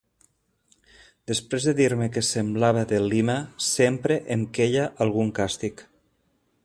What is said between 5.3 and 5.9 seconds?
càstig.